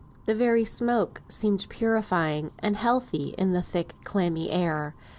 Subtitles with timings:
[0.25, 4.95] The very smoke seemed purifying and healthy in the thick clammy air.